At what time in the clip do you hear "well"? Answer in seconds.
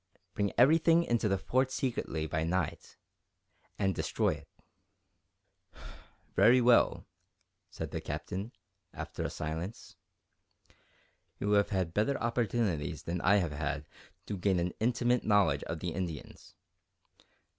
6.59-7.05